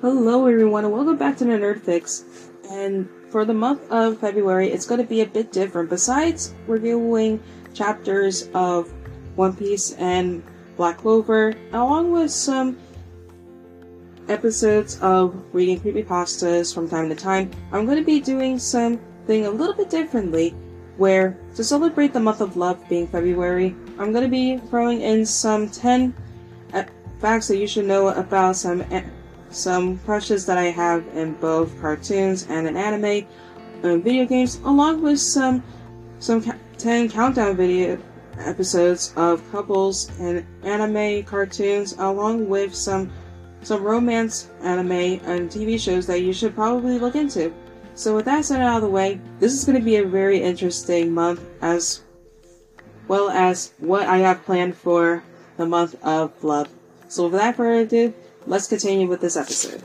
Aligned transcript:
Hello, 0.00 0.46
everyone, 0.46 0.84
and 0.84 0.94
welcome 0.94 1.16
back 1.16 1.36
to 1.38 1.44
the 1.44 1.50
Nerd 1.50 1.80
Fix. 1.80 2.24
And 2.70 3.08
for 3.30 3.44
the 3.44 3.52
month 3.52 3.90
of 3.90 4.18
February, 4.18 4.70
it's 4.70 4.86
going 4.86 5.00
to 5.00 5.06
be 5.06 5.22
a 5.22 5.26
bit 5.26 5.50
different. 5.50 5.90
Besides 5.90 6.54
reviewing 6.68 7.42
chapters 7.74 8.48
of 8.54 8.92
One 9.34 9.56
Piece 9.56 9.94
and 9.94 10.44
Black 10.76 10.98
Clover, 10.98 11.56
along 11.72 12.12
with 12.12 12.30
some 12.30 12.78
episodes 14.28 15.00
of 15.00 15.34
reading 15.52 15.80
creepypastas 15.80 16.72
from 16.72 16.88
time 16.88 17.08
to 17.08 17.16
time, 17.16 17.50
I'm 17.72 17.84
going 17.84 17.98
to 17.98 18.04
be 18.04 18.20
doing 18.20 18.60
something 18.60 19.46
a 19.46 19.50
little 19.50 19.74
bit 19.74 19.90
differently. 19.90 20.54
Where, 20.96 21.36
to 21.56 21.64
celebrate 21.64 22.12
the 22.12 22.20
month 22.20 22.40
of 22.40 22.56
love 22.56 22.88
being 22.88 23.08
February, 23.08 23.74
I'm 23.98 24.12
going 24.12 24.22
to 24.22 24.30
be 24.30 24.58
throwing 24.70 25.00
in 25.00 25.26
some 25.26 25.68
10 25.68 26.14
uh, 26.72 26.84
facts 27.18 27.48
that 27.48 27.56
you 27.56 27.66
should 27.66 27.86
know 27.86 28.08
about 28.10 28.54
some 28.54 28.84
some 29.50 29.98
crushes 29.98 30.46
that 30.46 30.58
I 30.58 30.64
have 30.64 31.06
in 31.14 31.34
both 31.34 31.80
cartoons 31.80 32.46
and 32.48 32.66
in 32.66 32.76
anime 32.76 33.26
and 33.82 34.04
video 34.04 34.26
games, 34.26 34.60
along 34.64 35.02
with 35.02 35.20
some 35.20 35.62
some 36.18 36.42
ca- 36.42 36.56
10 36.78 37.10
countdown 37.10 37.56
video 37.56 37.98
episodes 38.38 39.12
of 39.16 39.42
couples 39.50 40.10
and 40.20 40.44
anime 40.62 41.24
cartoons, 41.24 41.94
along 41.98 42.48
with 42.48 42.74
some 42.74 43.10
some 43.62 43.82
romance 43.82 44.50
anime 44.62 45.20
and 45.24 45.50
TV 45.50 45.78
shows 45.78 46.06
that 46.06 46.20
you 46.20 46.32
should 46.32 46.54
probably 46.54 46.98
look 46.98 47.16
into. 47.16 47.52
So 47.94 48.14
with 48.14 48.26
that 48.26 48.44
said 48.44 48.60
out 48.60 48.76
of 48.76 48.82
the 48.82 48.88
way, 48.88 49.20
this 49.40 49.52
is 49.52 49.64
going 49.64 49.78
to 49.78 49.84
be 49.84 49.96
a 49.96 50.04
very 50.04 50.40
interesting 50.40 51.12
month 51.12 51.40
as 51.60 52.02
well 53.08 53.30
as 53.30 53.72
what 53.78 54.06
I 54.06 54.18
have 54.18 54.44
planned 54.44 54.76
for 54.76 55.24
the 55.56 55.66
month 55.66 55.96
of 56.04 56.44
love. 56.44 56.68
So 57.08 57.26
without 57.28 57.56
further 57.56 57.80
ado, 57.80 58.14
let's 58.48 58.66
continue 58.66 59.06
with 59.06 59.20
this 59.20 59.36
episode. 59.36 59.82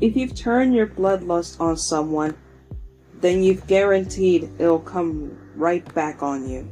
If 0.00 0.16
you've 0.16 0.34
turned 0.34 0.74
your 0.74 0.86
bloodlust 0.86 1.60
on 1.60 1.76
someone, 1.76 2.36
then 3.20 3.42
you've 3.42 3.66
guaranteed 3.66 4.50
it'll 4.58 4.80
come 4.80 5.36
right 5.56 5.84
back 5.94 6.22
on 6.22 6.48
you. 6.48 6.68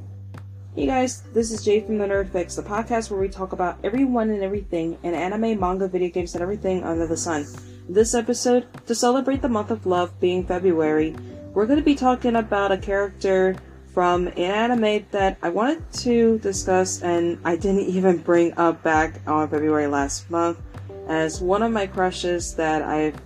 Hey 0.76 0.86
guys, 0.86 1.22
this 1.34 1.50
is 1.50 1.64
Jay 1.64 1.80
from 1.80 1.98
the 1.98 2.06
Nerd 2.06 2.30
Fix, 2.30 2.54
the 2.54 2.62
podcast 2.62 3.10
where 3.10 3.20
we 3.20 3.28
talk 3.28 3.52
about 3.52 3.78
everyone 3.82 4.30
and 4.30 4.42
everything 4.42 4.96
in 5.02 5.14
anime, 5.14 5.58
manga, 5.58 5.88
video 5.88 6.08
games, 6.08 6.34
and 6.34 6.42
everything 6.42 6.84
under 6.84 7.08
the 7.08 7.16
sun. 7.16 7.46
This 7.88 8.14
episode, 8.14 8.66
to 8.86 8.94
celebrate 8.94 9.42
the 9.42 9.48
month 9.48 9.72
of 9.72 9.86
love 9.86 10.18
being 10.20 10.46
February, 10.46 11.16
we're 11.52 11.66
going 11.66 11.78
to 11.78 11.84
be 11.84 11.94
talking 11.94 12.36
about 12.36 12.72
a 12.72 12.78
character 12.78 13.56
from 13.92 14.28
an 14.28 14.34
anime 14.34 15.04
that 15.10 15.36
I 15.42 15.50
wanted 15.50 15.92
to 15.94 16.38
discuss 16.38 17.02
and 17.02 17.38
I 17.44 17.56
didn't 17.56 17.88
even 17.88 18.18
bring 18.18 18.56
up 18.56 18.82
back 18.82 19.20
on 19.26 19.48
February 19.48 19.88
last 19.88 20.30
month 20.30 20.58
as 21.08 21.40
one 21.40 21.62
of 21.62 21.72
my 21.72 21.86
crushes 21.86 22.54
that 22.54 22.82
I've 22.82 23.20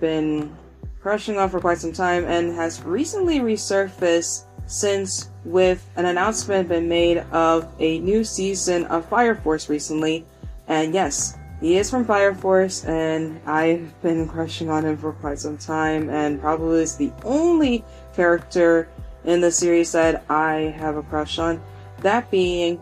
been 0.00 0.54
crushing 1.00 1.38
on 1.38 1.48
for 1.48 1.60
quite 1.60 1.78
some 1.78 1.92
time 1.92 2.24
and 2.24 2.52
has 2.54 2.82
recently 2.82 3.38
resurfaced 3.38 4.46
since 4.66 5.30
with 5.44 5.88
an 5.96 6.06
announcement 6.06 6.68
been 6.68 6.88
made 6.88 7.18
of 7.30 7.70
a 7.78 7.98
new 8.00 8.24
season 8.24 8.84
of 8.86 9.06
Fire 9.06 9.34
Force 9.34 9.68
recently. 9.68 10.26
And 10.66 10.94
yes, 10.94 11.36
he 11.60 11.76
is 11.76 11.90
from 11.90 12.04
Fire 12.04 12.34
Force, 12.34 12.84
and 12.84 13.40
I've 13.46 14.00
been 14.02 14.28
crushing 14.28 14.70
on 14.70 14.84
him 14.84 14.96
for 14.96 15.12
quite 15.12 15.38
some 15.38 15.56
time, 15.56 16.10
and 16.10 16.40
probably 16.40 16.82
is 16.82 16.96
the 16.96 17.12
only 17.24 17.84
character 18.14 18.88
in 19.24 19.40
the 19.40 19.50
series 19.50 19.92
that 19.92 20.24
I 20.28 20.74
have 20.76 20.96
a 20.96 21.02
crush 21.02 21.38
on. 21.38 21.62
That 22.00 22.30
being 22.30 22.80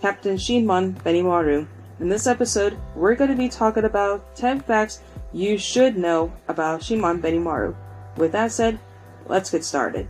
Captain 0.00 0.36
Shinmon 0.36 0.94
Benimaru. 1.02 1.66
In 2.00 2.08
this 2.08 2.26
episode, 2.26 2.76
we're 2.94 3.14
going 3.14 3.30
to 3.30 3.36
be 3.36 3.48
talking 3.48 3.84
about 3.84 4.34
10 4.36 4.60
facts 4.60 5.00
you 5.32 5.56
should 5.56 5.96
know 5.96 6.32
about 6.48 6.80
Shinmon 6.80 7.20
Benimaru. 7.20 7.74
With 8.16 8.32
that 8.32 8.52
said, 8.52 8.78
let's 9.26 9.50
get 9.50 9.64
started. 9.64 10.08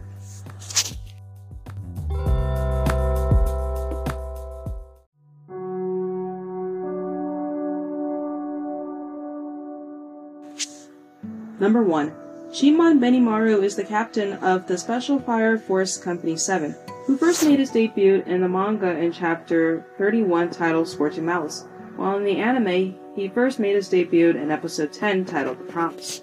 Number 11.62 11.84
1. 11.84 12.10
Shinmon 12.50 12.98
Benimaru 12.98 13.62
is 13.62 13.76
the 13.76 13.84
captain 13.84 14.32
of 14.42 14.66
the 14.66 14.76
Special 14.76 15.20
Fire 15.20 15.56
Force 15.56 15.96
Company 15.96 16.36
7, 16.36 16.74
who 17.06 17.16
first 17.16 17.44
made 17.44 17.60
his 17.60 17.70
debut 17.70 18.24
in 18.26 18.40
the 18.40 18.48
manga 18.48 18.98
in 18.98 19.12
chapter 19.12 19.86
31 19.96 20.50
titled 20.50 20.88
Scorching 20.88 21.24
Malice, 21.24 21.68
while 21.94 22.16
in 22.16 22.24
the 22.24 22.38
anime, 22.38 22.98
he 23.14 23.28
first 23.28 23.60
made 23.60 23.76
his 23.76 23.88
debut 23.88 24.30
in 24.30 24.50
episode 24.50 24.92
10 24.92 25.24
titled 25.24 25.60
The 25.60 25.72
Promise. 25.72 26.22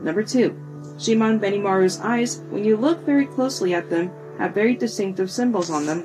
Number 0.00 0.22
2. 0.22 0.50
Shinmon 0.98 1.40
Benimaru's 1.40 1.98
eyes, 2.00 2.42
when 2.50 2.62
you 2.62 2.76
look 2.76 3.06
very 3.06 3.24
closely 3.24 3.72
at 3.72 3.88
them, 3.88 4.10
have 4.36 4.52
very 4.52 4.74
distinctive 4.74 5.30
symbols 5.30 5.70
on 5.70 5.86
them. 5.86 6.02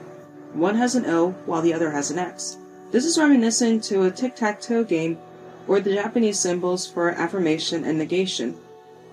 One 0.54 0.76
has 0.76 0.96
an 0.96 1.06
O, 1.06 1.32
while 1.48 1.62
the 1.62 1.74
other 1.74 1.92
has 1.92 2.12
an 2.12 2.20
X. 2.20 2.56
This 2.92 3.04
is 3.04 3.18
reminiscent 3.18 3.84
to 3.86 4.04
a 4.04 4.12
tic-tac-toe 4.12 4.86
game 4.86 5.18
or 5.68 5.80
the 5.80 5.94
Japanese 5.94 6.40
symbols 6.40 6.88
for 6.88 7.10
affirmation 7.10 7.84
and 7.84 7.98
negation. 7.98 8.56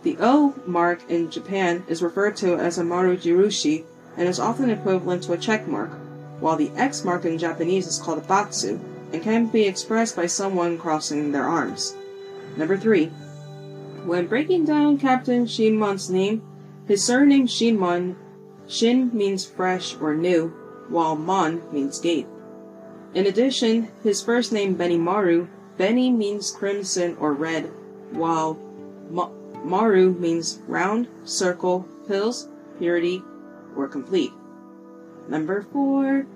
The 0.03 0.17
O 0.21 0.55
mark 0.67 1.03
in 1.09 1.31
Japan 1.31 1.85
is 1.89 2.03
referred 2.03 2.37
to 2.37 2.57
as 2.57 2.79
a 2.79 2.83
marujirushi 2.83 3.85
and 4.17 4.29
is 4.29 4.41
often 4.41 4.71
equivalent 4.71 5.23
to 5.25 5.33
a 5.33 5.39
check 5.39 5.67
mark, 5.69 5.91
while 6.41 6.57
the 6.57 6.71
X 6.77 7.05
mark 7.05 7.25
in 7.25 7.39
Japanese 7.39 7.87
is 7.87 7.99
called 7.99 8.19
a 8.19 8.23
batsu 8.23 8.79
and 9.13 9.23
can 9.23 9.47
be 9.47 9.67
expressed 9.67 10.17
by 10.17 10.27
someone 10.27 10.79
crossing 10.79 11.33
their 11.33 11.45
arms. 11.45 11.95
Number 12.57 12.77
3. 12.77 13.07
When 14.05 14.27
breaking 14.27 14.65
down 14.65 14.99
Captain 14.99 15.47
Shinmon's 15.47 16.11
name, 16.11 16.43
his 16.87 17.05
surname 17.05 17.47
Shinmon, 17.47 18.17
Shin 18.67 19.11
means 19.13 19.45
fresh 19.45 19.97
or 20.01 20.15
new, 20.15 20.49
while 20.89 21.17
Mon 21.17 21.63
means 21.73 21.99
gate. 21.99 22.27
In 23.15 23.27
addition, 23.27 23.89
his 24.03 24.23
first 24.23 24.53
name 24.53 24.77
Benimaru 24.77 25.49
Beni 25.79 26.11
means 26.11 26.51
crimson 26.51 27.17
or 27.19 27.33
red, 27.33 27.71
while 28.11 28.59
ma- 29.11 29.31
Maru 29.63 30.13
means 30.13 30.59
round, 30.67 31.07
circle, 31.25 31.87
pills, 32.09 32.49
purity, 32.79 33.23
or 33.77 33.87
complete. 33.87 34.33
Number 35.29 35.63
4. 35.73 36.27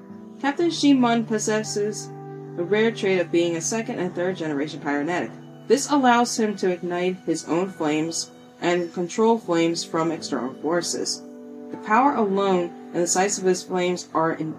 Captain 0.41 0.71
Shinmon 0.71 1.27
possesses 1.27 2.09
a 2.57 2.63
rare 2.63 2.93
trait 2.93 3.21
of 3.21 3.33
being 3.33 3.57
a 3.57 3.61
second 3.61 3.99
and 3.99 4.15
third 4.15 4.37
generation 4.37 4.81
pyrokinetic. 4.81 5.33
This 5.67 5.91
allows 5.91 6.39
him 6.39 6.57
to 6.57 6.71
ignite 6.71 7.17
his 7.27 7.45
own 7.47 7.71
flames 7.71 8.31
and 8.61 8.93
control 8.93 9.39
flames 9.39 9.83
from 9.83 10.13
external 10.13 10.55
forces. 10.55 11.23
The 11.71 11.79
power 11.79 12.15
alone 12.15 12.71
and 12.93 13.03
the 13.03 13.07
size 13.07 13.39
of 13.39 13.45
his 13.45 13.63
flames 13.63 14.09
are 14.15 14.33
in, 14.33 14.55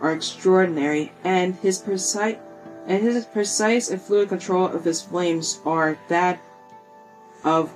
are 0.00 0.12
extraordinary, 0.12 1.12
and 1.24 1.54
his 1.56 1.78
precise 1.78 2.36
and 2.88 3.02
his 3.02 3.26
precise 3.26 3.90
and 3.90 4.00
fluid 4.00 4.30
control 4.30 4.66
of 4.66 4.84
his 4.84 5.02
flames 5.02 5.60
are 5.66 5.98
that 6.08 6.40
of, 7.44 7.70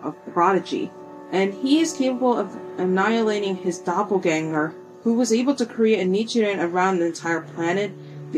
of 0.00 0.16
prodigy. 0.32 0.92
And 1.32 1.52
he 1.52 1.80
is 1.80 1.92
capable 1.92 2.38
of 2.38 2.56
annihilating 2.78 3.56
his 3.56 3.80
doppelganger, 3.80 4.72
who 5.02 5.14
was 5.14 5.32
able 5.32 5.56
to 5.56 5.66
create 5.66 6.00
a 6.00 6.08
Nichirin 6.08 6.62
around 6.62 7.00
the 7.00 7.06
entire 7.06 7.40
planet 7.40 7.90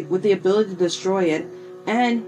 with 0.09 0.23
the 0.23 0.33
ability 0.33 0.71
to 0.71 0.77
destroy 0.77 1.25
it. 1.25 1.47
And 1.87 2.27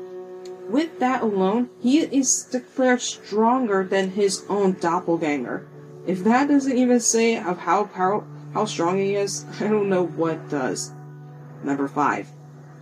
with 0.69 0.99
that 1.01 1.23
alone, 1.23 1.71
he 1.81 2.01
is 2.01 2.45
declared 2.45 3.01
stronger 3.01 3.85
than 3.85 4.11
his 4.11 4.45
own 4.51 4.75
doppelganger. 4.75 5.67
If 6.07 6.25
that 6.25 6.49
doesn't 6.49 6.77
even 6.77 7.01
say 7.01 7.39
of 7.39 7.59
how 7.59 7.85
power, 7.85 8.23
how 8.53 8.67
strong 8.67 8.99
he 8.99 9.15
is, 9.15 9.47
I 9.61 9.69
don't 9.69 9.89
know 9.89 10.05
what 10.05 10.51
does. 10.51 10.93
Number 11.65 11.89
5. 11.89 12.29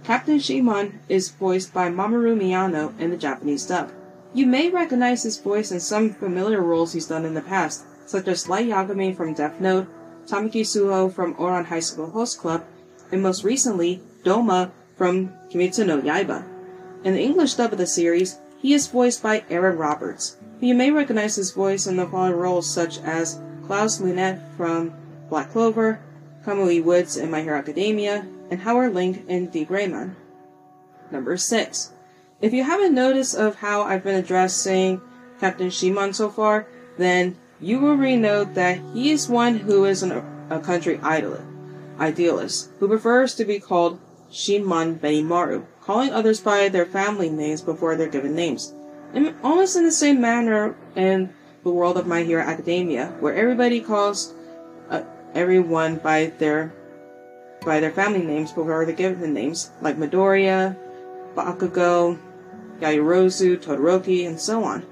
Captain 0.07 0.39
Shinmon 0.39 0.93
is 1.09 1.31
voiced 1.31 1.75
by 1.75 1.91
Mamoru 1.91 2.39
Miyano 2.39 2.97
in 3.01 3.11
the 3.11 3.17
Japanese 3.17 3.67
dub. 3.67 3.91
You 4.33 4.47
may 4.47 4.71
recognize 4.71 5.25
his 5.25 5.41
voice 5.41 5.73
in 5.73 5.81
some 5.81 6.11
familiar 6.11 6.63
roles 6.63 6.93
he's 6.93 7.09
done 7.09 7.25
in 7.25 7.35
the 7.35 7.41
past, 7.41 7.85
such 8.07 8.29
as 8.29 8.49
Light 8.49 8.69
Yagami 8.69 9.17
from 9.17 9.35
Death 9.35 9.61
Note, 9.61 9.89
Tamaki 10.29 10.61
Suoh 10.61 11.13
from 11.13 11.35
Ouran 11.35 11.65
High 11.65 11.81
School 11.81 12.09
Host 12.11 12.39
Club, 12.39 12.65
and 13.11 13.21
most 13.21 13.43
recently, 13.43 14.01
Doma 14.23 14.71
from 14.97 15.31
Kimetsu 15.51 15.85
no 15.85 16.01
Yaiba. 16.01 16.45
In 17.03 17.15
the 17.15 17.25
English 17.25 17.55
dub 17.55 17.73
of 17.73 17.79
the 17.79 17.87
series, 17.89 18.39
he 18.63 18.75
is 18.75 18.87
voiced 18.87 19.25
by 19.25 19.43
Aaron 19.51 19.77
Roberts, 19.77 20.37
who 20.61 20.69
you 20.69 20.75
may 20.77 20.93
recognize 20.93 21.35
his 21.35 21.51
voice 21.51 21.85
in 21.89 21.97
the 21.97 22.07
following 22.07 22.37
roles 22.39 22.73
such 22.73 22.99
as 23.01 23.41
Klaus 23.67 24.01
Lunette 24.01 24.41
from 24.57 24.95
Black 25.29 25.51
Clover, 25.51 25.99
Kamui 26.47 26.83
Woods 26.83 27.17
in 27.17 27.29
My 27.29 27.43
Hero 27.43 27.59
Academia, 27.59 28.25
and 28.53 28.61
Howard 28.61 28.95
Link 28.95 29.25
in 29.27 29.49
D.Gray-man. 29.49 30.15
Number 31.11 31.37
6. 31.37 31.93
If 32.41 32.53
you 32.53 32.63
haven't 32.63 32.95
noticed 32.95 33.35
of 33.35 33.57
how 33.57 33.83
I've 33.83 34.05
been 34.05 34.15
addressing 34.15 35.01
Captain 35.41 35.71
Shinmon 35.71 36.15
so 36.15 36.31
far, 36.31 36.69
then 36.99 37.37
you 37.61 37.81
will 37.81 37.97
note 37.97 38.55
that 38.55 38.79
he 38.95 39.11
is 39.11 39.29
one 39.29 39.59
who 39.59 39.87
is 39.87 40.05
an, 40.05 40.13
a 40.49 40.61
country 40.61 41.01
idol, 41.03 41.41
idealist, 41.99 42.71
who 42.79 42.87
prefers 42.87 43.35
to 43.35 43.45
be 43.45 43.59
called 43.59 43.99
Shinmon 44.31 45.01
Benimaru, 45.01 45.65
calling 45.81 46.13
others 46.13 46.41
by 46.41 46.69
their 46.69 46.87
family 46.87 47.29
names 47.29 47.61
before 47.61 47.97
their 47.97 48.09
given 48.09 48.37
names. 48.37 48.73
Almost 49.43 49.75
in 49.75 49.85
the 49.85 49.91
same 49.91 50.21
manner 50.21 50.77
in 50.95 51.35
the 51.65 51.71
world 51.71 51.97
of 51.97 52.07
My 52.07 52.23
Hero 52.23 52.45
Academia, 52.45 53.17
where 53.19 53.35
everybody 53.35 53.81
calls 53.81 54.33
everyone 55.37 55.97
by 55.97 56.33
their 56.39 56.73
by 57.65 57.81
their 57.81 57.91
family 57.91 58.23
names 58.23 58.53
but 58.53 58.65
they're 58.65 58.93
given 58.93 59.35
names, 59.35 59.71
like 59.81 59.97
Midoriya, 59.97 60.77
Bakugo, 61.35 62.19
Yaoyorozu, 62.81 63.59
Todoroki, 63.59 64.27
and 64.27 64.41
so 64.41 64.65
on. 64.65 64.87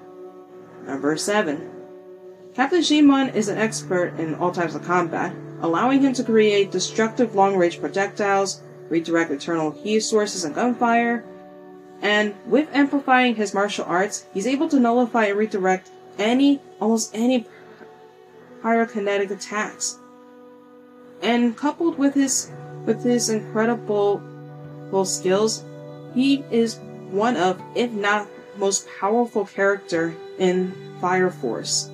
Number 0.86 1.16
7. 1.16 1.70
Captain 2.54 2.80
Shinmon 2.80 3.34
is 3.34 3.48
an 3.48 3.58
expert 3.58 4.18
in 4.18 4.34
all 4.34 4.52
types 4.52 4.74
of 4.74 4.84
combat, 4.84 5.34
allowing 5.60 6.02
him 6.02 6.12
to 6.14 6.24
create 6.24 6.72
destructive 6.72 7.34
long-range 7.34 7.80
projectiles, 7.80 8.60
redirect 8.88 9.30
eternal 9.30 9.70
heat 9.70 10.00
sources 10.00 10.44
and 10.44 10.54
gunfire, 10.54 11.24
and 12.02 12.34
with 12.46 12.68
amplifying 12.72 13.36
his 13.36 13.54
martial 13.54 13.84
arts, 13.86 14.26
he's 14.34 14.46
able 14.46 14.68
to 14.68 14.80
nullify 14.80 15.26
and 15.26 15.38
redirect 15.38 15.88
any, 16.18 16.60
almost 16.80 17.10
any 17.14 17.46
pyrokinetic 18.62 19.30
attacks. 19.30 19.98
And 21.24 21.56
coupled 21.56 21.96
with 21.96 22.12
his, 22.12 22.50
with 22.84 23.02
his 23.02 23.30
incredible 23.30 24.20
skills, 25.04 25.64
he 26.14 26.44
is 26.50 26.78
one 27.10 27.36
of, 27.36 27.60
if 27.74 27.90
not 27.92 28.28
most 28.58 28.86
powerful 29.00 29.46
character 29.46 30.14
in 30.38 30.74
Fire 31.00 31.30
Force. 31.30 31.86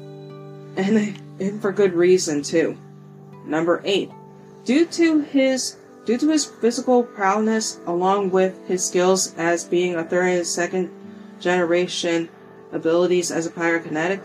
And, 0.76 1.16
and 1.40 1.62
for 1.62 1.70
good 1.70 1.94
reason 1.94 2.42
too. 2.42 2.76
Number 3.46 3.80
8. 3.84 4.10
Due 4.64 4.86
to 4.86 5.20
his 5.20 5.76
due 6.06 6.18
to 6.18 6.30
his 6.30 6.44
physical 6.44 7.04
prowess 7.04 7.78
along 7.86 8.30
with 8.30 8.66
his 8.66 8.84
skills 8.84 9.34
as 9.36 9.64
being 9.64 9.94
a 9.94 10.02
third 10.02 10.28
and 10.28 10.46
second 10.46 10.90
generation 11.38 12.28
abilities 12.72 13.30
as 13.30 13.46
a 13.46 13.50
pyrokinetic, 13.50 14.20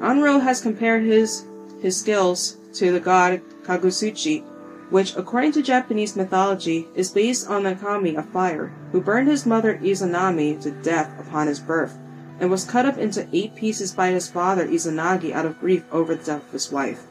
Anro 0.00 0.40
has 0.42 0.60
compared 0.60 1.02
his 1.02 1.46
his 1.80 1.96
skills 1.96 2.58
to 2.74 2.92
the 2.92 3.00
god 3.00 3.40
Kagutsuchi, 3.64 4.42
which, 4.90 5.16
according 5.16 5.52
to 5.52 5.62
Japanese 5.62 6.16
mythology, 6.16 6.88
is 6.94 7.10
based 7.10 7.48
on 7.48 7.62
the 7.62 7.74
kami 7.74 8.16
of 8.16 8.28
fire, 8.28 8.72
who 8.92 9.00
burned 9.00 9.28
his 9.28 9.46
mother 9.46 9.78
Izanami 9.78 10.60
to 10.62 10.70
death 10.70 11.18
upon 11.18 11.46
his 11.46 11.60
birth, 11.60 11.96
and 12.38 12.50
was 12.50 12.64
cut 12.64 12.86
up 12.86 12.98
into 12.98 13.28
eight 13.32 13.54
pieces 13.54 13.92
by 13.92 14.10
his 14.10 14.28
father 14.28 14.66
Izanagi 14.66 15.32
out 15.32 15.46
of 15.46 15.60
grief 15.60 15.84
over 15.92 16.14
the 16.14 16.24
death 16.24 16.46
of 16.46 16.52
his 16.52 16.72
wife. 16.72 17.04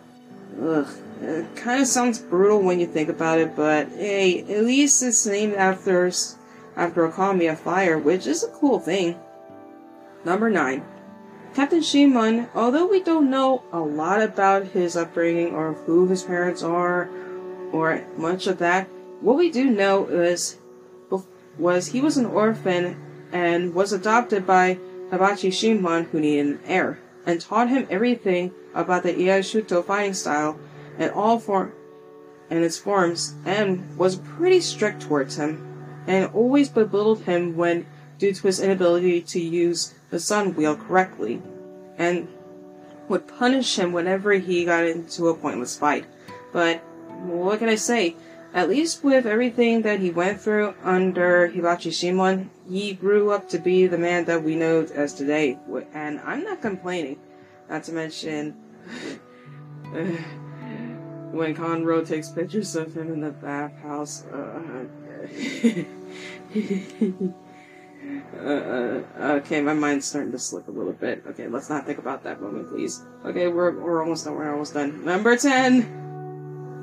Ugh, 0.61 0.87
it 1.21 1.55
kind 1.55 1.81
of 1.81 1.87
sounds 1.87 2.19
brutal 2.19 2.61
when 2.61 2.79
you 2.79 2.85
think 2.85 3.09
about 3.09 3.39
it, 3.39 3.55
but 3.55 3.87
hey, 3.89 4.41
at 4.41 4.65
least 4.65 5.01
it's 5.01 5.25
named 5.25 5.53
after 5.53 6.11
after 6.75 7.05
a 7.05 7.11
kami 7.11 7.47
of 7.47 7.59
fire, 7.59 7.97
which 7.97 8.27
is 8.27 8.43
a 8.43 8.49
cool 8.49 8.79
thing. 8.79 9.17
Number 10.25 10.49
9. 10.49 10.83
Captain 11.53 11.79
Shinmon, 11.79 12.47
although 12.53 12.87
we 12.87 13.01
don't 13.01 13.29
know 13.29 13.63
a 13.71 13.79
lot 13.79 14.21
about 14.21 14.67
his 14.67 14.95
upbringing 14.95 15.55
or 15.55 15.73
who 15.73 16.07
his 16.07 16.23
parents 16.23 16.61
are, 16.61 17.09
or 17.71 18.06
much 18.18 18.48
of 18.48 18.57
that. 18.60 18.88
What 19.21 19.38
we 19.38 19.51
do 19.51 19.66
know 19.66 20.07
is 20.07 20.57
was 21.57 21.88
he 21.88 22.01
was 22.01 22.18
an 22.18 22.25
orphan 22.25 22.95
and 23.31 23.74
was 23.74 23.92
adopted 23.92 24.48
by 24.48 24.80
Hibachi 25.12 25.50
Shinmon, 25.50 26.10
who 26.10 26.19
needed 26.19 26.45
an 26.45 26.60
heir, 26.66 27.00
and 27.25 27.42
taught 27.42 27.69
him 27.69 27.88
everything 27.89 28.54
about 28.74 29.04
the 29.04 29.13
Iai 29.13 29.83
fighting 29.83 30.13
style 30.13 30.57
and 30.98 31.12
all 31.12 31.39
form 31.39 31.74
and 32.50 32.63
its 32.63 32.80
forms, 32.80 33.36
and 33.45 33.95
was 33.98 34.15
pretty 34.15 34.60
strict 34.60 35.04
towards 35.04 35.36
him, 35.36 36.04
and 36.07 36.31
always 36.33 36.68
belittled 36.68 37.22
him 37.22 37.56
when 37.56 37.86
due 38.18 38.33
to 38.33 38.48
his 38.48 38.60
inability 38.60 39.22
to 39.22 39.39
use 39.39 39.94
the 40.10 40.19
sun 40.19 40.56
wheel 40.56 40.75
correctly, 40.75 41.42
and 41.98 42.27
would 43.07 43.27
punish 43.27 43.77
him 43.77 43.92
whenever 43.92 44.33
he 44.33 44.65
got 44.65 44.83
into 44.83 45.27
a 45.27 45.36
pointless 45.36 45.77
fight. 45.77 46.06
But 46.51 46.83
what 47.27 47.60
can 47.60 47.69
I 47.69 47.75
say? 47.75 48.16
At 48.54 48.69
least 48.69 49.04
with 49.04 49.27
everything 49.27 49.83
that 49.83 50.00
he 50.00 50.10
went 50.10 50.42
through 50.42 50.74
under 50.83 51.48
Hibachi 51.48 51.92
Shinmon, 51.92 52.50
he 52.68 52.94
grew 52.94 53.31
up 53.31 53.48
to 53.50 53.60
be 53.60 53.86
the 53.86 53.98
man 53.98 54.25
that 54.25 54.44
we 54.44 54.56
know 54.56 54.88
as 54.94 55.13
today. 55.13 55.60
And 55.94 56.19
I'm 56.21 56.44
not 56.44 56.62
complaining. 56.62 57.19
Not 57.69 57.83
to 57.83 57.92
mention 57.92 58.51
when 59.92 61.56
Konro 61.56 62.07
takes 62.07 62.30
pictures 62.30 62.75
of 62.75 62.98
him 62.98 63.13
in 63.13 63.22
the 63.22 63.31
bathhouse. 63.31 64.25
Uh, 68.39 69.01
uh, 69.19 69.39
okay, 69.44 69.62
my 69.62 69.74
mind's 69.74 70.06
starting 70.06 70.31
to 70.31 70.39
slip 70.39 70.68
a 70.68 70.72
little 70.72 70.94
bit. 70.94 71.24
Okay, 71.27 71.48
let's 71.48 71.69
not 71.69 71.86
think 71.86 72.00
about 72.00 72.24
that 72.24 72.42
moment, 72.42 72.69
please. 72.69 73.04
Okay, 73.25 73.48
we're, 73.48 73.77
we're 73.77 74.01
almost 74.01 74.25
done. 74.25 74.36
We're 74.36 74.51
almost 74.51 74.74
done. 74.74 75.04
Number 75.04 75.36
10! 75.36 76.08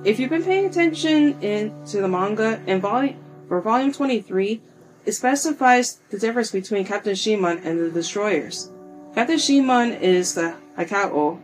If 0.06 0.20
you've 0.20 0.30
been 0.30 0.44
paying 0.44 0.66
attention 0.66 1.42
in, 1.42 1.84
to 1.86 2.00
the 2.00 2.06
manga, 2.06 2.62
in 2.68 2.80
volume 2.80 3.16
for 3.48 3.60
volume 3.60 3.92
23, 3.92 4.62
it 5.04 5.10
specifies 5.10 5.98
the 6.10 6.18
difference 6.20 6.52
between 6.52 6.84
Captain 6.84 7.14
Shinmon 7.14 7.64
and 7.64 7.80
the 7.80 7.90
destroyers. 7.90 8.70
Captain 9.16 9.36
Shinmon 9.36 10.00
is 10.00 10.32
the 10.32 10.54
Haikao, 10.78 11.40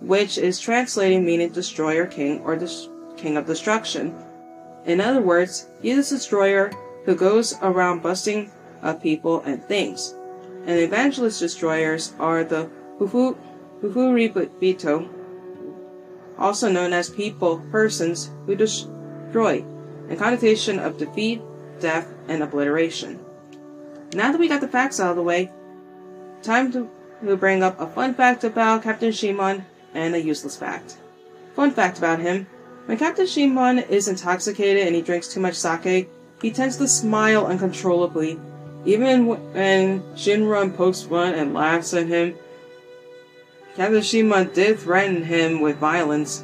which 0.00 0.38
is 0.38 0.58
translating 0.58 1.26
meaning 1.26 1.50
destroyer 1.50 2.06
king 2.06 2.40
or 2.40 2.56
des- 2.56 2.88
king 3.18 3.36
of 3.36 3.44
destruction. 3.44 4.14
In 4.86 5.02
other 5.02 5.20
words, 5.20 5.66
he 5.82 5.90
is 5.90 6.10
a 6.10 6.16
destroyer 6.16 6.72
who 7.04 7.14
goes 7.14 7.52
around 7.60 8.02
busting 8.02 8.50
up 8.82 9.02
people 9.02 9.42
and 9.42 9.62
things. 9.62 10.14
And 10.64 10.80
evangelist 10.80 11.38
destroyers 11.38 12.14
are 12.18 12.44
the 12.44 12.70
Hufu, 12.98 13.36
Hufu 13.82 14.32
Hufuribito, 14.32 15.15
also 16.38 16.70
known 16.70 16.92
as 16.92 17.10
people, 17.10 17.58
persons 17.70 18.30
who 18.46 18.54
destroy, 18.54 19.64
a 20.08 20.16
connotation 20.16 20.78
of 20.78 20.98
defeat, 20.98 21.42
death, 21.80 22.12
and 22.28 22.42
obliteration. 22.42 23.18
Now 24.14 24.32
that 24.32 24.40
we 24.40 24.48
got 24.48 24.60
the 24.60 24.68
facts 24.68 25.00
out 25.00 25.10
of 25.10 25.16
the 25.16 25.22
way, 25.22 25.50
time 26.42 26.72
to, 26.72 26.88
to 27.24 27.36
bring 27.36 27.62
up 27.62 27.80
a 27.80 27.86
fun 27.86 28.14
fact 28.14 28.44
about 28.44 28.82
Captain 28.82 29.10
Shinmon 29.10 29.64
and 29.94 30.14
a 30.14 30.22
useless 30.22 30.56
fact. 30.56 30.96
Fun 31.54 31.70
fact 31.70 31.98
about 31.98 32.20
him 32.20 32.46
when 32.86 32.98
Captain 32.98 33.26
Shinmon 33.26 33.88
is 33.88 34.06
intoxicated 34.06 34.86
and 34.86 34.94
he 34.94 35.02
drinks 35.02 35.26
too 35.26 35.40
much 35.40 35.54
sake, 35.54 36.08
he 36.40 36.52
tends 36.52 36.76
to 36.76 36.86
smile 36.86 37.46
uncontrollably. 37.46 38.38
Even 38.84 39.26
when 39.26 40.02
Shinra 40.14 40.74
pokes 40.76 41.02
fun 41.02 41.34
and 41.34 41.52
laughs 41.52 41.92
at 41.94 42.06
him, 42.06 42.36
Kazushima 43.76 44.52
did 44.54 44.78
threaten 44.78 45.22
him 45.22 45.60
with 45.60 45.76
violence, 45.76 46.42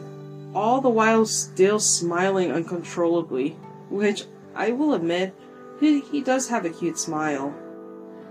all 0.55 0.83
the 0.83 0.91
while 0.91 1.25
still 1.25 1.81
smiling 1.81 2.53
uncontrollably, 2.53 3.57
which 3.89 4.25
I 4.55 4.73
will 4.73 4.93
admit, 4.93 5.35
he, 5.81 6.01
he 6.01 6.21
does 6.21 6.49
have 6.49 6.67
a 6.67 6.71
cute 6.71 6.99
smile. 6.99 7.55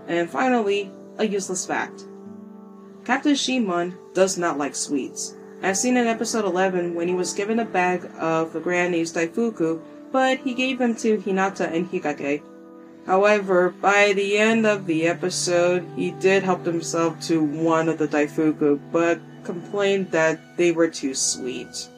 And 0.06 0.30
finally, 0.30 0.92
a 1.18 1.26
useless 1.26 1.66
fact. 1.66 2.04
Captain 3.04 3.34
Shinmon 3.34 3.94
does 4.14 4.38
not 4.38 4.56
like 4.56 4.76
sweets. 4.76 5.34
As 5.62 5.82
seen 5.82 5.96
in 5.96 6.06
episode 6.06 6.44
11 6.44 6.94
when 6.94 7.08
he 7.08 7.14
was 7.14 7.32
given 7.32 7.58
a 7.58 7.64
bag 7.64 8.08
of 8.18 8.52
the 8.52 8.60
granny's 8.60 9.12
daifuku, 9.12 9.80
but 10.12 10.38
he 10.38 10.54
gave 10.54 10.78
them 10.78 10.94
to 10.96 11.18
Hinata 11.18 11.72
and 11.72 11.90
Hikage, 11.90 12.42
However, 13.06 13.70
by 13.70 14.12
the 14.12 14.38
end 14.38 14.66
of 14.66 14.86
the 14.86 15.06
episode, 15.06 15.84
he 15.96 16.12
did 16.12 16.42
help 16.42 16.64
himself 16.64 17.20
to 17.22 17.42
one 17.42 17.88
of 17.88 17.98
the 17.98 18.06
Daifuku, 18.06 18.78
but 18.92 19.20
complained 19.44 20.10
that 20.12 20.56
they 20.56 20.72
were 20.72 20.88
too 20.88 21.14
sweet. 21.14 21.88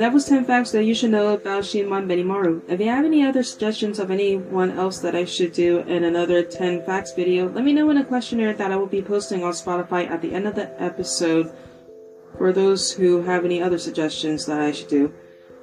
That 0.00 0.14
was 0.14 0.24
10 0.24 0.46
facts 0.46 0.70
that 0.70 0.84
you 0.84 0.94
should 0.94 1.10
know 1.10 1.34
about 1.34 1.62
Shinmon 1.62 2.06
Benimaru. 2.06 2.62
If 2.66 2.80
you 2.80 2.86
have 2.86 3.04
any 3.04 3.22
other 3.22 3.42
suggestions 3.42 3.98
of 3.98 4.10
anyone 4.10 4.70
else 4.70 4.98
that 5.00 5.14
I 5.14 5.26
should 5.26 5.52
do 5.52 5.80
in 5.80 6.04
another 6.04 6.42
10 6.42 6.86
facts 6.86 7.12
video, 7.12 7.50
let 7.50 7.64
me 7.64 7.74
know 7.74 7.90
in 7.90 7.98
a 7.98 8.04
questionnaire 8.06 8.54
that 8.54 8.72
I 8.72 8.76
will 8.76 8.86
be 8.86 9.02
posting 9.02 9.44
on 9.44 9.52
Spotify 9.52 10.10
at 10.10 10.22
the 10.22 10.32
end 10.32 10.46
of 10.46 10.54
the 10.54 10.72
episode 10.82 11.52
for 12.38 12.50
those 12.50 12.90
who 12.90 13.20
have 13.24 13.44
any 13.44 13.60
other 13.60 13.76
suggestions 13.76 14.46
that 14.46 14.58
I 14.58 14.72
should 14.72 14.88
do. 14.88 15.12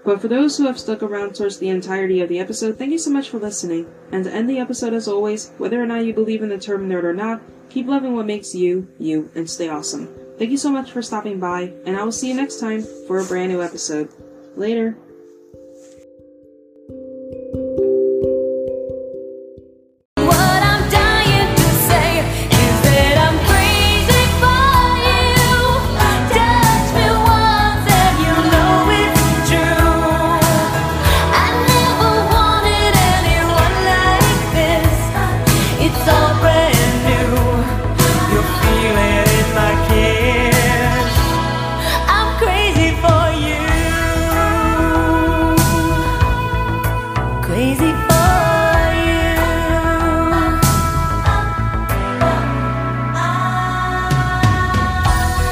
But 0.06 0.22
for 0.22 0.28
those 0.28 0.56
who 0.56 0.68
have 0.68 0.80
stuck 0.80 1.02
around 1.02 1.34
towards 1.34 1.58
the 1.58 1.70
entirety 1.70 2.22
of 2.22 2.30
the 2.30 2.38
episode, 2.38 2.78
thank 2.78 2.92
you 2.92 3.00
so 3.00 3.10
much 3.10 3.32
for 3.32 3.40
listening. 3.40 3.92
And 4.12 4.24
to 4.24 4.32
end 4.32 4.48
the 4.48 4.60
episode 4.60 4.94
as 4.94 5.08
always, 5.08 5.50
whether 5.58 5.82
or 5.82 5.88
not 5.88 6.06
you 6.06 6.14
believe 6.14 6.44
in 6.44 6.50
the 6.50 6.60
term 6.60 6.88
nerd 6.88 7.06
or 7.06 7.14
not, 7.14 7.42
keep 7.72 7.88
loving 7.88 8.16
what 8.16 8.28
makes 8.28 8.54
you, 8.54 8.88
you, 9.00 9.32
and 9.34 9.50
stay 9.50 9.68
awesome. 9.68 10.08
Thank 10.38 10.52
you 10.52 10.58
so 10.58 10.70
much 10.70 10.92
for 10.92 11.02
stopping 11.02 11.40
by, 11.40 11.74
and 11.88 11.98
I 11.98 12.04
will 12.04 12.12
see 12.12 12.28
you 12.28 12.36
next 12.36 12.60
time 12.60 12.84
for 13.08 13.18
a 13.18 13.26
brand 13.26 13.52
new 13.52 13.64
episode. 13.64 14.14
Later. 14.58 14.98